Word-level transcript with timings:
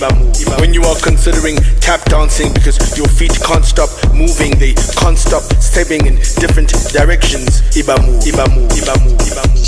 When 0.00 0.72
you 0.72 0.80
are 0.84 0.96
considering 0.96 1.56
tap 1.84 2.02
dancing 2.06 2.54
because 2.54 2.96
your 2.96 3.06
feet 3.06 3.36
can't 3.44 3.62
stop 3.62 3.90
moving, 4.14 4.56
they 4.58 4.72
can't 4.96 5.18
stop 5.18 5.42
stepping 5.60 6.06
in 6.06 6.14
different 6.40 6.72
directions. 6.88 7.60
Ibamu, 7.76 8.16
Ibamu, 8.24 8.64
Ibamu, 8.80 9.12
Ibamu, 9.20 9.60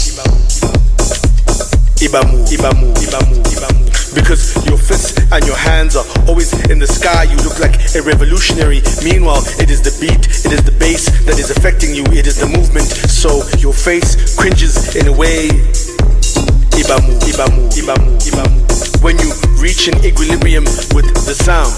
Ibamu, 2.01 2.49
Ibamu, 2.49 2.95
Ibamu, 2.97 3.43
Ibamu. 3.45 4.15
Because 4.15 4.57
your 4.65 4.79
fists 4.79 5.21
and 5.31 5.45
your 5.45 5.57
hands 5.57 5.97
are 5.97 6.07
always 6.27 6.55
in 6.71 6.79
the 6.79 6.87
sky, 6.87 7.25
you 7.25 7.37
look 7.45 7.61
like 7.61 7.77
a 7.95 8.01
revolutionary. 8.01 8.81
Meanwhile, 9.05 9.45
it 9.61 9.71
is 9.71 9.83
the 9.83 9.93
beat, 10.01 10.25
it 10.47 10.53
is 10.53 10.65
the 10.65 10.73
bass 10.81 11.11
that 11.27 11.39
is 11.39 11.51
affecting 11.51 11.95
you, 11.95 12.05
it 12.07 12.27
is 12.27 12.41
the 12.41 12.49
movement. 12.49 12.87
So 12.89 13.45
your 13.59 13.75
face 13.75 14.35
cringes 14.35 14.97
in 14.97 15.09
a 15.09 15.13
way. 15.13 15.51
Ibamu, 16.77 17.13
Ibamu, 17.29 17.69
Ibamu, 17.73 18.19
Ibamu. 18.21 19.03
When 19.03 19.19
you 19.19 19.33
reach 19.61 19.89
an 19.89 20.05
equilibrium 20.05 20.65
with 20.95 21.07
the 21.27 21.35
sound. 21.35 21.73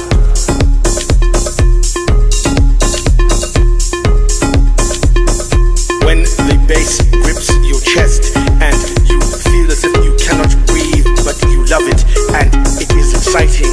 When 6.05 6.23
the 6.23 6.57
bass 6.69 7.01
grips 7.23 7.49
your 7.65 7.81
chest 7.81 8.37
and 8.61 8.77
you 9.09 9.19
feel 9.21 9.69
as 9.73 9.85
if 9.85 9.95
you 10.05 10.15
cannot 10.21 10.53
breathe, 10.67 11.07
but 11.25 11.37
you 11.51 11.65
love 11.67 11.87
it 11.89 12.05
and 12.37 12.51
it 12.81 12.91
is 12.95 13.15
exciting. 13.15 13.73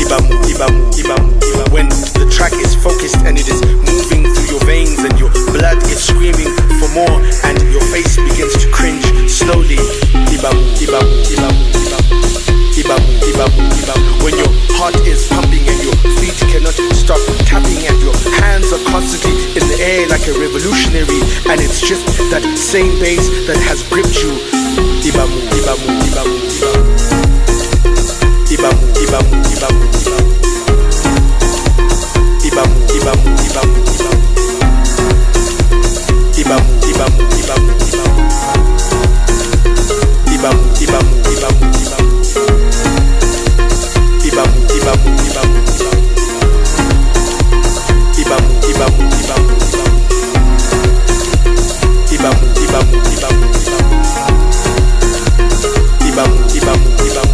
Ibamu, 0.00 0.32
Ibamu, 0.50 0.90
Ibamu, 0.96 1.30
Ibamu. 1.40 1.72
When 1.72 1.88
the 1.88 2.26
track 2.32 2.52
is 2.54 2.74
focused 2.74 3.18
and 3.26 3.38
it 3.38 3.48
is 3.48 3.60
moving 3.84 4.24
through 4.34 4.56
your 4.56 4.64
veins 4.64 4.98
and 4.98 5.18
your 5.18 5.30
blood 5.52 5.78
is 5.92 6.02
screaming 6.02 6.52
for 6.80 6.88
more 6.94 7.20
and 7.44 7.60
your 7.72 7.84
face 7.92 8.16
begins 8.16 8.56
to 8.64 8.70
cringe 8.72 9.04
slowly. 9.30 9.78
Ibamu, 10.46 10.62
Ibamu, 10.78 11.10
Ibamu, 11.34 11.58
Ibamu. 12.78 13.06
Ibamu, 13.26 13.58
Ibamu. 13.82 14.22
When 14.22 14.38
your 14.38 14.46
heart 14.78 14.94
is 15.02 15.26
pumping 15.26 15.66
and 15.66 15.82
your 15.82 15.96
feet 16.22 16.38
cannot 16.46 16.74
stop 16.94 17.18
tapping 17.50 17.82
and 17.82 17.98
your 17.98 18.14
hands 18.38 18.70
are 18.70 18.78
constantly 18.86 19.34
in 19.58 19.66
the 19.66 19.74
air 19.82 20.06
like 20.06 20.22
a 20.30 20.32
revolutionary 20.38 21.18
and 21.50 21.58
it's 21.58 21.80
just 21.82 22.06
that 22.30 22.46
same 22.56 22.94
bass 23.02 23.26
that 23.50 23.58
has 23.66 23.82
gripped 23.90 24.22
you. 24.22 24.38
Ibamu, 25.02 25.34
Ibamu, 25.50 25.86
Ibamu, 26.14 26.38
Ibamu. 26.54 26.94
Ibamu, 28.46 28.86
Ibamu, 29.02 29.34
Ibamu, 29.50 29.82
Ibamu. 29.98 30.30
Ibamu, 32.46 32.76
Ibamu, 32.94 33.26
Ibamu, 33.50 33.82
Ibamu. 33.98 34.22
Ibamu, 36.38 36.70
Ibamu, 36.86 37.18
Ibamu, 37.34 37.85
Ibamu. 40.36 40.62
Ibamu, 40.84 41.12
Ibamu, 41.32 41.64
Ibamu, 41.78 41.96
Ibamu. 41.96 42.56
Ibamu, 44.28 44.58
Ibamu, 44.76 45.08
Ibamu, 45.28 45.58
Ibamu. 45.76 46.06
Ibamu, 48.20 48.50
Ibamu, 48.70 49.00
Ibamu, 49.06 49.50
Ibamu. 49.56 49.96
Ibamu, 52.16 52.44
Ibamu, 56.06 56.36
Ibamu, 56.56 56.88
Ibamu. 57.08 57.25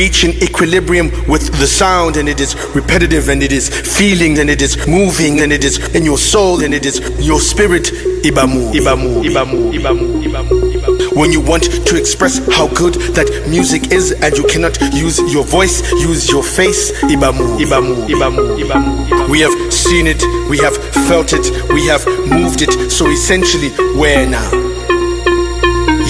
Reach 0.00 0.24
an 0.24 0.30
equilibrium 0.42 1.10
with 1.28 1.52
the 1.60 1.66
sound 1.66 2.16
and 2.16 2.26
it 2.26 2.40
is 2.40 2.56
repetitive 2.74 3.28
and 3.28 3.42
it 3.42 3.52
is 3.52 3.68
feeling 3.68 4.38
and 4.38 4.48
it 4.48 4.62
is 4.62 4.86
moving 4.88 5.40
and 5.40 5.52
it 5.52 5.62
is 5.62 5.76
in 5.94 6.06
your 6.06 6.16
soul 6.16 6.64
and 6.64 6.72
it 6.72 6.86
is 6.86 7.00
your 7.20 7.38
spirit 7.38 7.92
ibamu 8.24 8.72
ibamu 8.74 9.24
ibamu 9.24 9.74
ibamu 9.74 10.22
ibamu 10.24 10.72
ibamu 10.72 11.12
when 11.20 11.30
you 11.30 11.40
want 11.42 11.64
to 11.84 11.96
express 11.98 12.38
how 12.56 12.66
good 12.68 12.94
that 13.14 13.28
music 13.46 13.92
is 13.92 14.12
and 14.22 14.34
you 14.38 14.44
cannot 14.44 14.80
use 14.94 15.20
your 15.34 15.44
voice 15.44 15.82
use 16.08 16.32
your 16.32 16.42
face 16.44 16.92
ibamu 17.10 17.60
ibamu 17.60 18.08
ibamu 18.08 18.58
ibamu 18.58 19.28
we 19.30 19.40
have 19.40 19.54
seen 19.70 20.06
it 20.06 20.22
we 20.48 20.56
have 20.56 20.76
felt 21.08 21.34
it 21.34 21.52
we 21.74 21.82
have 21.86 22.06
moved 22.26 22.62
it 22.62 22.90
so 22.90 23.06
essentially 23.10 23.68
where 24.00 24.26
now 24.26 24.50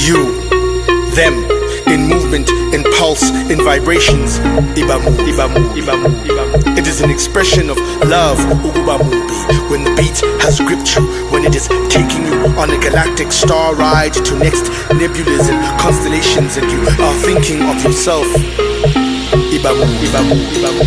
you 0.07 0.21
them 1.17 1.60
in 1.91 2.07
movement, 2.07 2.49
in 2.73 2.85
pulse, 2.97 3.31
in 3.51 3.59
vibrations. 3.59 4.39
Ibamu. 4.79 5.11
It 6.79 6.87
is 6.87 7.01
an 7.01 7.11
expression 7.11 7.69
of 7.71 7.77
love, 8.07 8.39
when 9.71 9.85
the 9.85 9.95
beat 9.97 10.21
has 10.43 10.61
gripped 10.61 10.95
you, 10.97 11.03
when 11.31 11.45
it 11.45 11.55
is 11.55 11.69
taking 11.89 12.27
you 12.27 12.47
on 12.57 12.71
a 12.71 12.79
galactic 12.79 13.33
star 13.33 13.75
ride 13.75 14.15
to 14.15 14.39
next 14.39 14.71
nebulas 14.95 15.51
and 15.51 15.81
constellations, 15.81 16.57
and 16.57 16.71
you 16.71 16.81
are 17.05 17.15
thinking 17.27 17.63
of 17.69 17.83
yourself. 17.83 18.27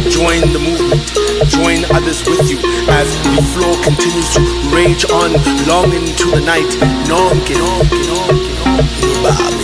Join 0.10 0.42
the 0.52 0.60
movement, 0.60 1.06
join 1.52 1.86
others 1.96 2.24
with 2.26 2.50
you 2.50 2.58
as 2.90 3.08
the 3.36 3.44
floor 3.54 3.76
continues 3.84 4.30
to 4.34 4.42
rage 4.74 5.06
on 5.12 5.34
long 5.68 5.94
into 5.94 6.26
the 6.32 6.42
night. 6.42 6.72
Nonke, 7.08 7.54
nonke, 7.54 8.00
nonke, 8.10 8.52
nonke, 8.58 8.84
Ibamu, 9.04 9.63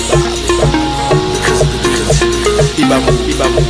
bam, 3.05 3.39
bam. 3.39 3.68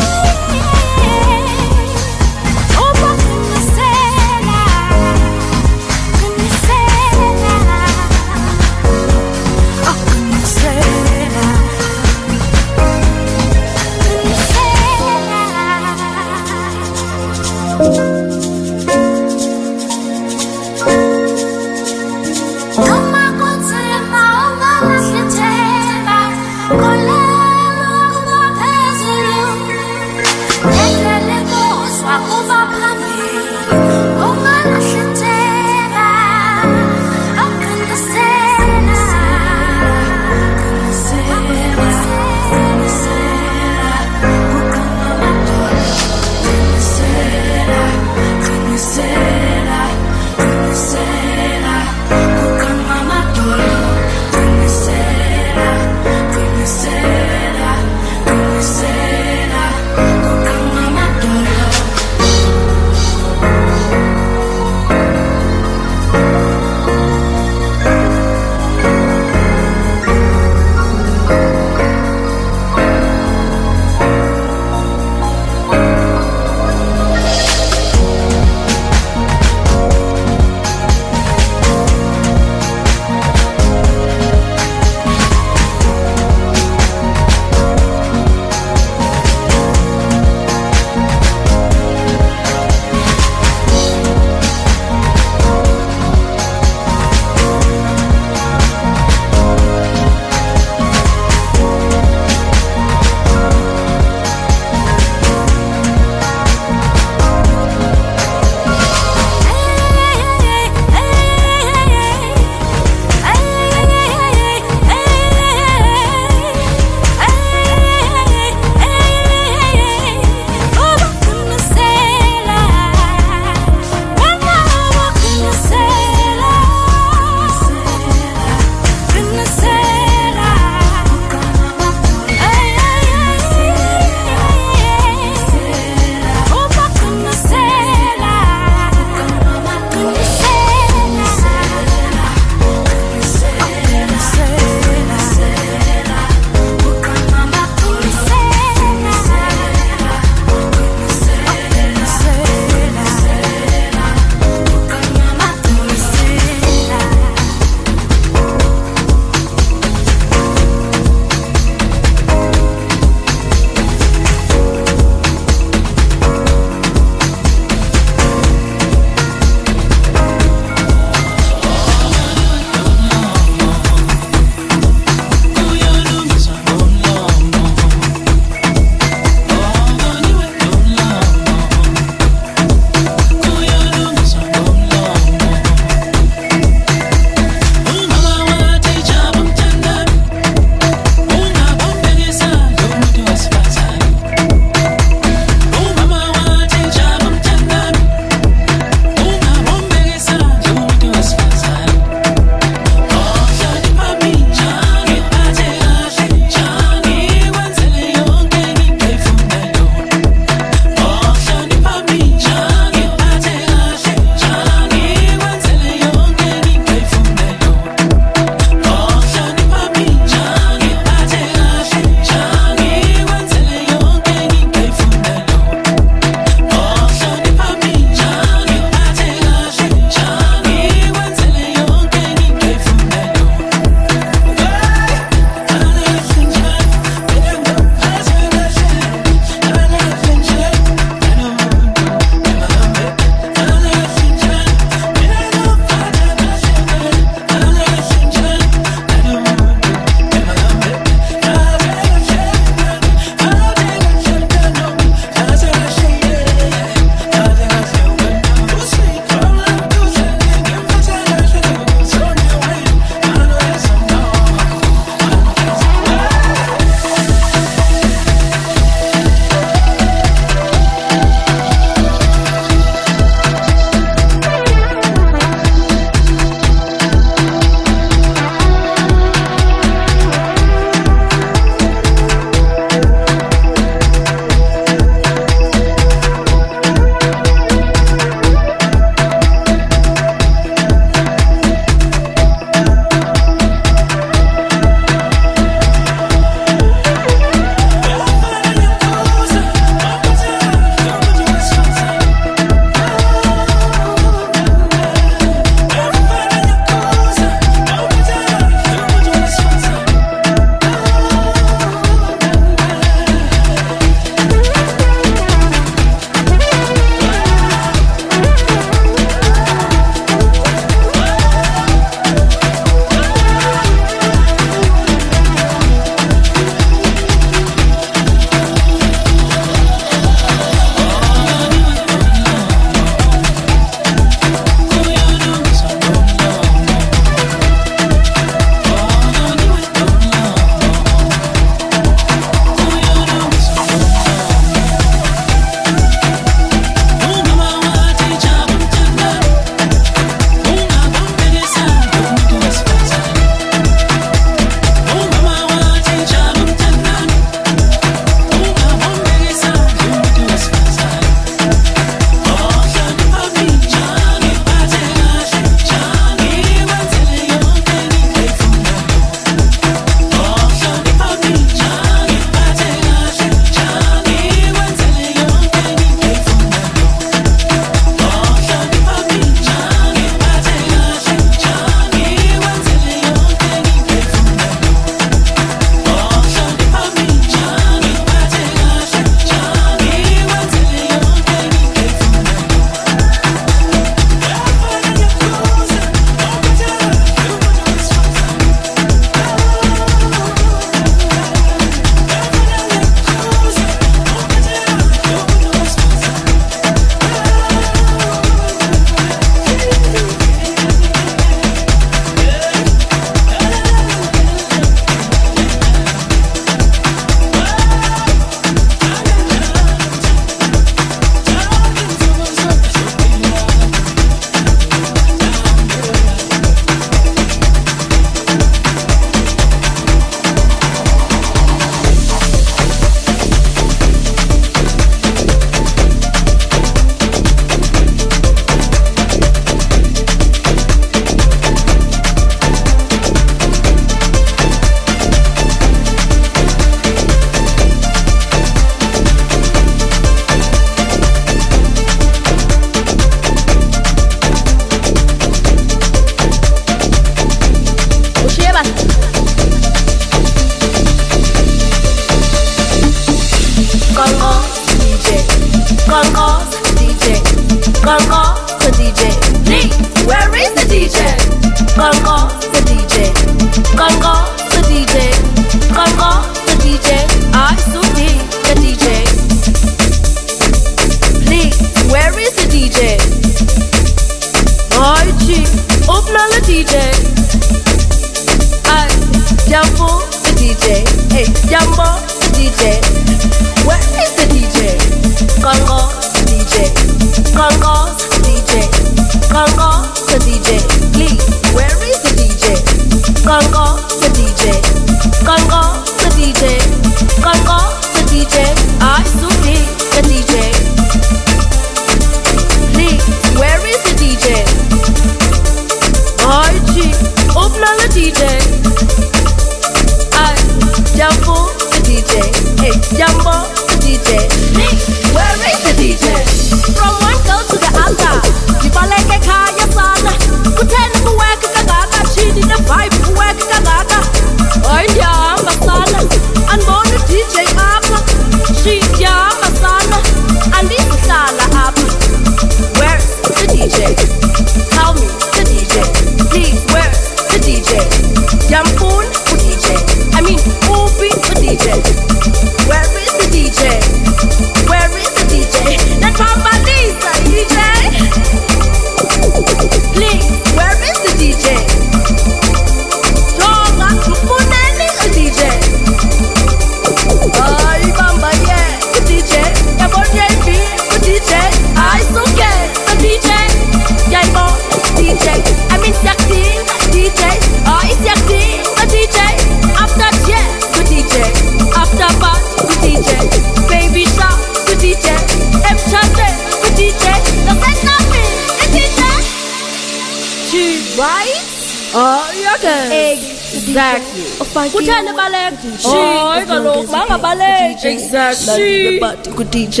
Kutheni 594.88 595.32
baleki? 595.36 596.08
Hayi 596.08 596.66
kaloku 596.66 597.06
bangabaleki. 597.12 598.08
Exactly. 598.08 599.20
Bati 599.20 599.50
ku 599.50 599.64
DJ, 599.64 600.00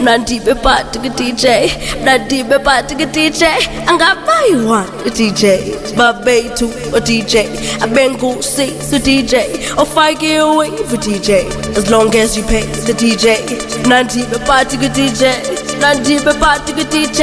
mna 0.00 0.18
ndibe 0.18 0.54
bati 0.54 0.98
ku 0.98 1.08
DJ, 1.08 1.46
mna 2.02 2.18
ndibe 2.18 2.58
bati 2.58 2.94
ku 2.94 3.04
DJ. 3.04 3.42
Angabayi 3.86 4.54
one 4.54 4.86
u 5.06 5.10
DJ, 5.10 5.44
babethu 5.96 6.70
u 6.96 7.00
DJ, 7.00 7.36
abengusi 7.80 8.72
su 8.90 8.98
DJ, 8.98 9.34
ofakiwe 9.76 10.70
for 10.88 10.96
DJ. 10.98 11.30
As 11.76 11.90
long 11.90 12.14
as 12.16 12.36
you 12.36 12.42
pay 12.44 12.62
the 12.86 12.92
DJ, 12.92 13.26
mna 13.86 14.02
ndibe 14.02 14.38
bati 14.48 14.76
ku 14.76 14.84
DJ. 14.88 15.22
Nandibe 15.80 16.32
party 16.40 16.72
ku 16.72 16.82
DJ, 16.92 17.20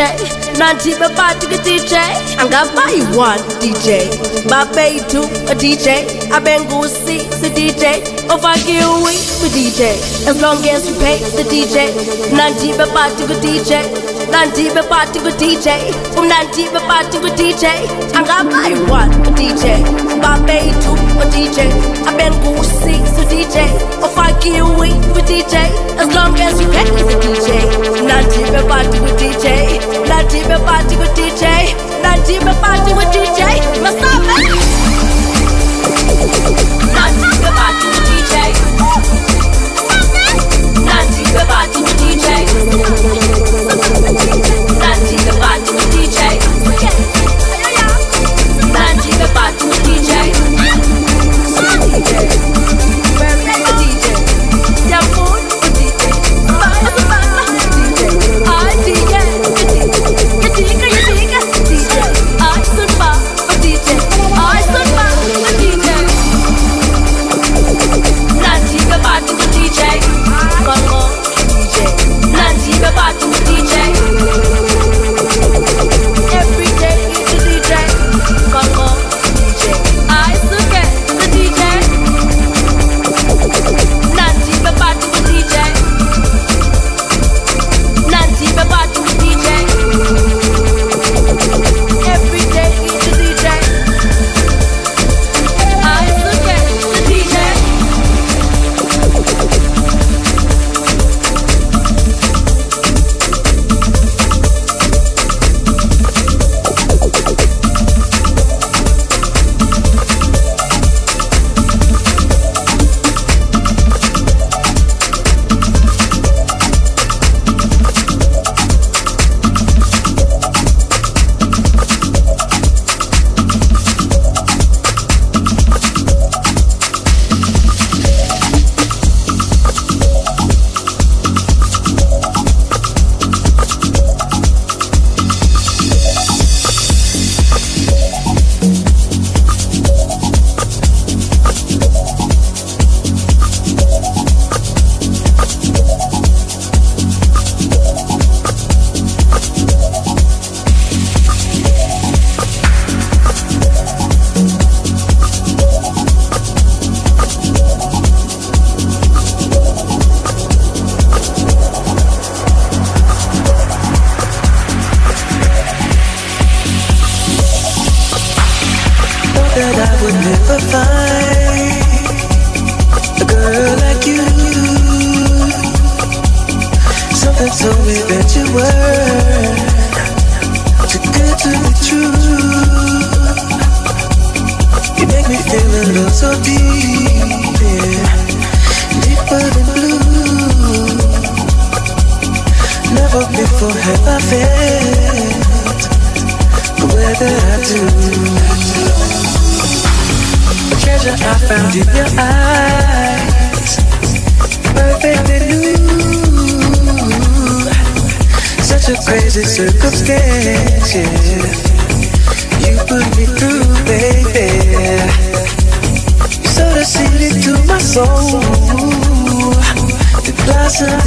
nandibe 0.57 1.07
party 1.15 1.47
ku 1.47 1.57
DJ. 1.65 1.93
Angabayi 2.41 3.01
one 3.15 3.41
DJ, 3.59 4.07
babethu 4.47 5.21
a 5.51 5.55
DJ, 5.55 6.05
abengusi 6.31 7.17
the 7.41 7.49
DJ, 7.49 8.01
ofakiwe 8.29 9.13
for 9.39 9.49
DJ. 9.55 9.81
As 10.29 10.41
long 10.41 10.57
as 10.69 10.87
you 10.87 10.95
pay 11.01 11.17
the 11.35 11.43
DJ, 11.43 11.91
nandibe 12.37 12.85
party 12.93 13.25
ku 13.27 13.33
DJ, 13.43 13.83
nandibe 14.31 14.81
party 14.87 15.19
ku 15.19 15.31
DJ, 15.41 15.67
umnandibe 16.15 16.79
party 16.87 17.17
ku 17.19 17.29
DJ. 17.35 17.63
Angabayi 18.13 18.77
one 18.89 19.11
DJ, 19.35 19.81
babethu 20.21 20.93
a 21.19 21.25
DJ, 21.25 21.69
abengusi 22.07 22.95
the 23.15 23.23
DJ, 23.29 23.57
ofakiwe 24.01 24.89
for 25.13 25.21
DJ. 25.21 25.55
As 25.97 26.07
long 26.15 26.37
as 26.39 26.59
you 26.61 26.67
pay 26.69 26.85
the 26.85 27.15
DJ, 27.21 27.49
nandibe 28.07 28.67
party 28.67 28.97
ku 28.99 29.11
DJ, 29.17 29.45
nandibe 30.07 30.57
party 30.65 30.95
ku 30.95 31.05
DJ, 31.15 31.43
nandibe 32.01 32.53
party 32.61 32.91
ku 32.93 33.03
DJ. 33.13 33.39
Masabe. 33.83 34.35
Nandibe 36.95 37.49
party 37.57 37.85
ku 37.93 37.99
DJ. 38.07 38.33
Nandibe 40.87 41.43
party 41.47 41.79
ku 41.81 41.91
DJ. 42.01 43.22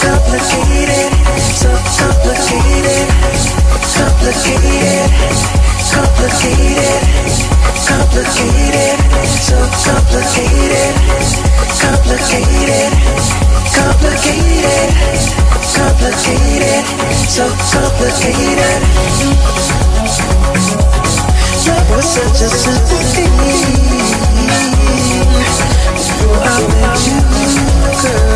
complicated, 0.00 1.10
so 1.56 1.70
complicated, 1.96 3.06
complicated, 3.96 5.08
complicated, 5.90 7.02
complicated, 7.86 8.96
so 9.40 9.56
complicated, 9.84 10.92
complicated, 11.80 12.92
complicated, 13.72 14.88
complicated, 15.76 16.84
so 17.28 17.46
complicated. 17.72 18.80
Love 21.66 21.90
was 21.90 22.06
such 22.06 22.40
a 22.42 22.48
simple 22.48 23.02
thing 23.14 23.32
before 25.96 26.40
I 26.42 26.60
met 26.80 27.70
you. 27.70 27.75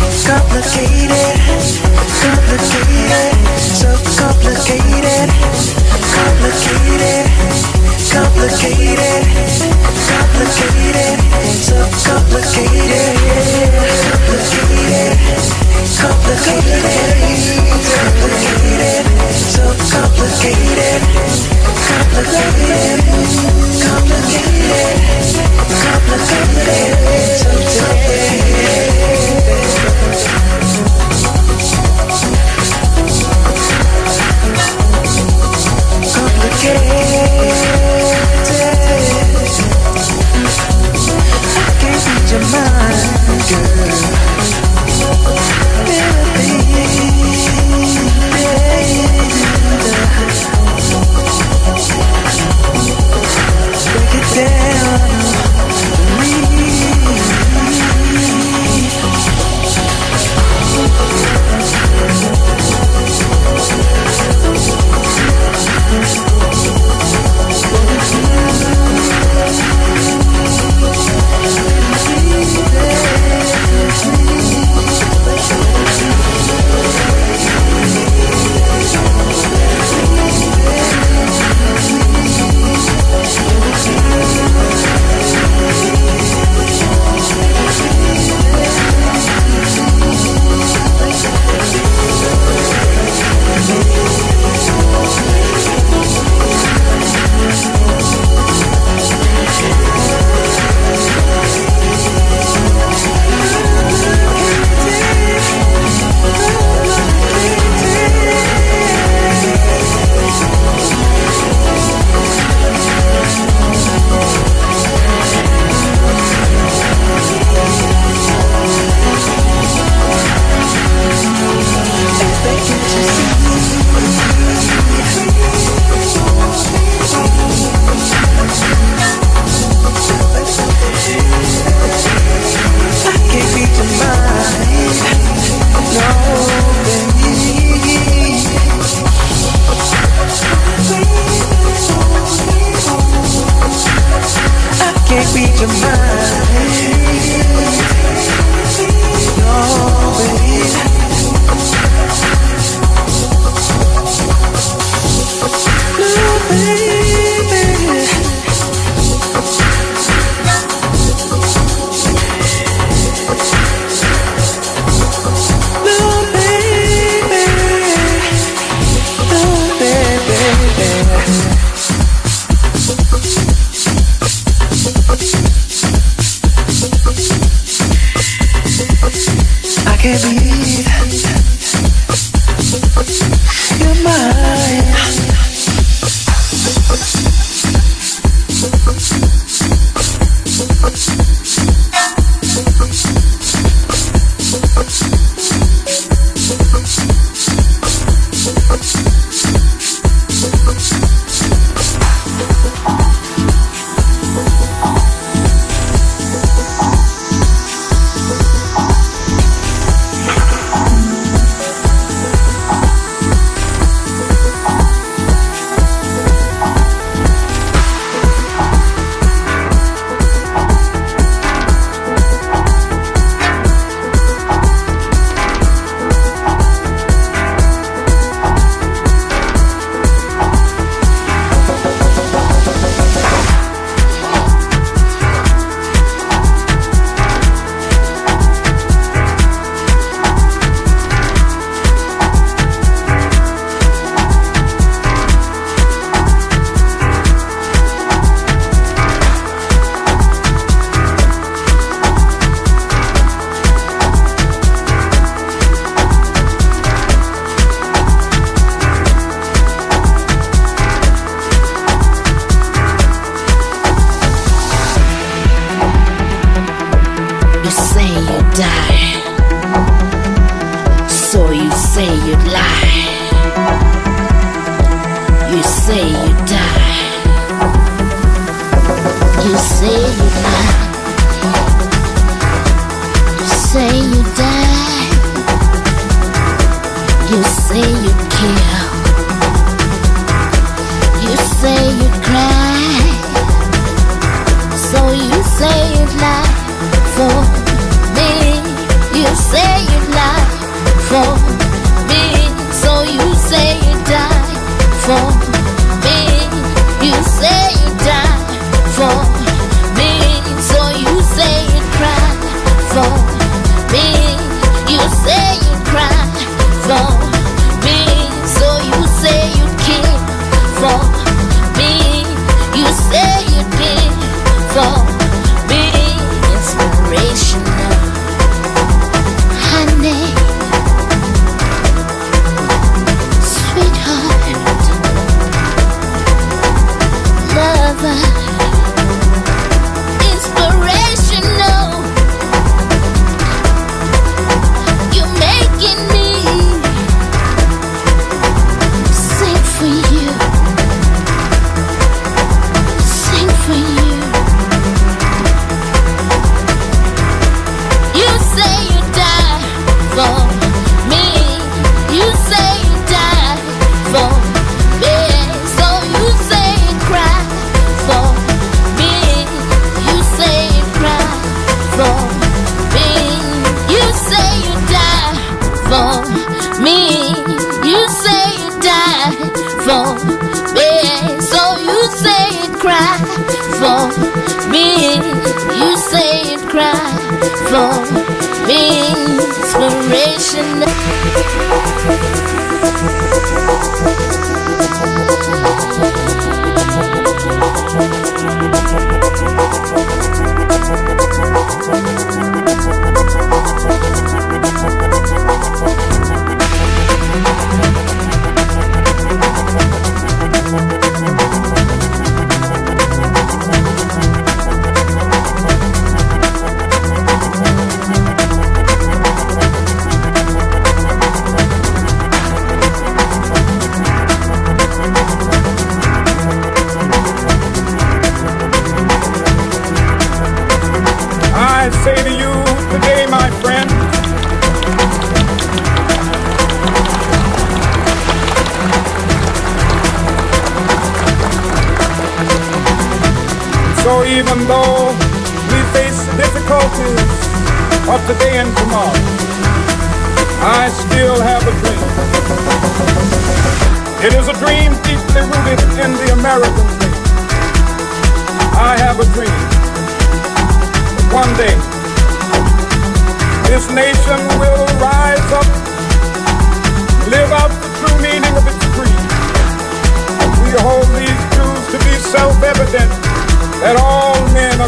Complicated, 0.00 1.36
complicated, 2.22 3.32
so 3.60 3.90
complicated, 4.16 5.28
complicated, 6.16 7.26
complicated. 8.10 9.29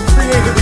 created 0.09 0.62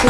The 0.00 0.09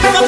Come 0.00 0.16
on. 0.16 0.27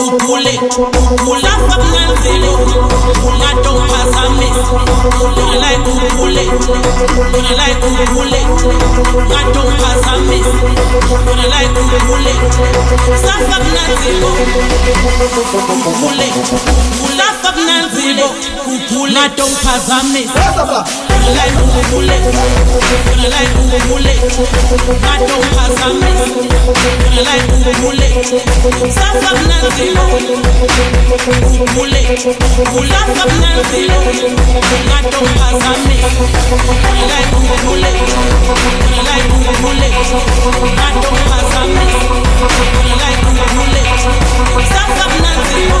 Ukule, 0.00 0.60
ukula 1.12 1.50
pamanzele 1.68 2.48
Ukula 2.48 3.50
don't 3.62 3.82
pass 3.90 4.16
a 4.16 4.30
miss 4.38 4.58
Don't 5.36 5.56
like 5.60 5.84
ukule 5.84 6.44
Don't 7.32 7.50
like 7.58 7.84
ukule. 7.84 8.40
I 9.30 9.52
don't 9.52 9.72
pass 9.80 10.06
a 10.08 10.14
miss 10.28 10.48
Don't 11.26 11.44
like 11.52 11.76
ukule 11.80 12.34
Safak 13.24 13.64
nanzilo 13.74 14.30
Ukule, 15.86 16.28
ukula 17.02 17.26
pamanzele 17.42 18.24
Ukula 18.66 19.22
don't 19.36 19.56
pass 19.62 19.88
a 19.90 20.02
miss 20.12 20.30
Don't 20.32 21.34
like 21.36 21.58
ukule 21.60 22.16
Don't 23.06 23.30
like 23.30 23.54
ukule. 23.60 24.14
I 25.02 25.18
don't 25.28 25.46
pass 25.54 25.80
a 25.84 25.88
miss 26.00 26.22
Don't 27.04 27.24
like 27.26 27.48
ukule 27.68 28.08
Safak 28.90 29.38
nanzilo 29.48 29.89
nzilo 29.90 31.66
kule 31.74 32.02
kulanga 32.72 33.24
mna 33.36 33.56
nzilo 33.60 33.94
ungatongazame 34.80 35.96
ilaikukule 37.04 37.88
ilaikukule 39.00 39.88
ungatongazame 40.62 41.84
ilaikukule 42.86 43.82
sasa 44.68 45.08
mna 45.08 45.30
nzilo 45.42 45.80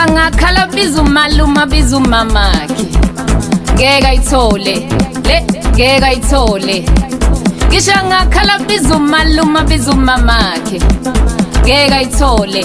ngisho 0.00 0.12
ngakhala 0.12 0.66
biza 0.66 1.02
umaluma 1.02 1.66
biza 1.66 1.96
umamakhe 1.96 2.84
ngeke 3.74 4.06
ayithole 4.06 4.88
le 5.24 5.42
ngeke 5.74 6.04
ayithole. 6.04 6.84
Ngisho 7.68 7.92
ngakhala 8.06 8.58
biza 8.66 8.96
umaluma 8.96 9.62
biza 9.64 9.90
umamakhe 9.92 10.80
ngeke 11.64 11.94
ayithole 11.94 12.62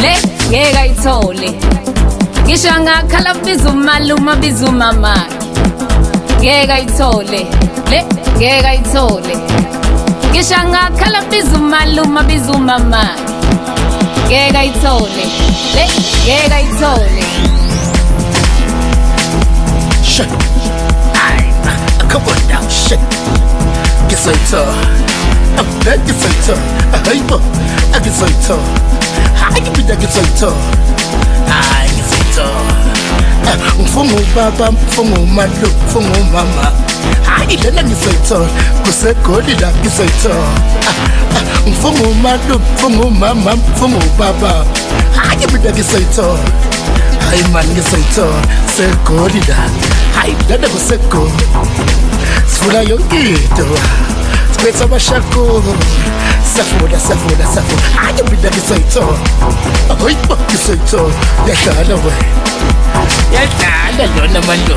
le 0.00 0.12
ngeke 0.48 0.78
ayithole. 0.78 1.50
Ngisho 2.44 2.72
ngakhala 2.80 3.34
biza 3.34 3.70
umaluma 3.70 4.36
biza 4.36 4.66
umamakhe 4.66 5.46
ngeke 6.40 6.72
ayithole 6.72 7.46
le 7.90 8.04
ngeke 8.36 8.66
ayithole. 8.66 9.36
Ngisho 10.30 10.56
ngakhala 10.68 11.22
biza 11.30 11.56
umaluma 11.56 12.22
biza 12.22 12.52
umamakhe 12.52 13.37
ngeke 14.28 14.58
ayithole 14.58 15.24
le 15.74 15.84
ngeke 16.24 16.54
ayithole 16.54 17.24
Shit. 20.04 20.28
Aye. 21.14 21.48
Ah, 21.64 21.78
come 22.10 22.22
on 22.28 22.40
now, 22.48 22.64
shit. 22.68 23.00
Get 24.08 24.18
so 24.18 24.32
tough. 24.50 24.74
I'm 25.58 25.68
that 25.84 26.00
get 26.06 26.16
so 26.16 26.28
tough. 26.46 26.64
I 27.94 28.00
get 28.00 28.12
so 28.12 28.26
tough. 28.46 28.64
I 29.54 29.60
can 29.60 29.72
be 29.74 29.82
that 29.88 29.98
get 30.00 30.10
so 30.12 30.22
tough. 30.36 30.58
I 31.48 31.87
ngifunga 33.80 34.14
ubaba 34.14 34.72
ngifunga 34.72 35.20
umalo 35.20 35.68
ngifunga 35.82 36.18
umama 36.18 36.72
hayi 37.26 37.56
lena 37.56 37.82
ngizoyithola. 37.82 38.48
Kusegoli 38.84 39.54
la 39.54 39.68
ngizoyithola. 39.80 40.48
Ngifunga 41.66 42.02
umalo 42.08 42.60
ngifunga 42.60 43.04
umama 43.06 43.56
ngifunga 43.56 43.96
ubaba 44.06 44.64
hayi 45.16 45.46
mina 45.52 45.70
ngizoyithola. 45.70 46.38
Hayi 47.28 47.42
mani 47.52 47.74
ngizoyithola. 47.74 48.40
Segoli 48.76 49.40
la. 49.48 49.56
Hayi 50.20 50.34
lena 50.48 50.68
kusegoli. 50.68 51.32
Sivula 52.54 52.82
yonke 52.82 53.16
into. 53.20 53.66
Siphethe 54.52 54.84
abashakoli 54.84 55.74
safuna 56.56 57.00
safuna 57.00 57.46
safuna 57.54 57.82
hayi 58.02 58.22
mina 58.30 58.50
ngizoyithola. 58.50 59.18
Hoyi 60.00 60.16
ngizoyithola. 60.50 61.14
Yahlala 61.48 61.94
wena. 61.94 62.47
Yadlala 63.34 64.04
yona 64.16 64.40
mando 64.48 64.76